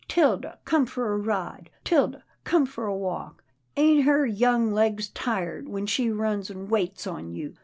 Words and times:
'Tilda 0.07 0.57
come 0.65 0.83
for 0.87 1.13
a 1.13 1.17
ride, 1.19 1.69
'Tilda 1.83 2.23
come 2.43 2.65
for 2.65 2.87
a 2.87 2.97
walk. 2.97 3.43
Ain't 3.77 4.05
her 4.05 4.25
young 4.25 4.71
legs 4.71 5.09
tired 5.09 5.69
when 5.69 5.85
she 5.85 6.09
runs 6.09 6.49
an' 6.49 6.69
waits 6.69 7.05
on 7.05 7.29
you. 7.33 7.53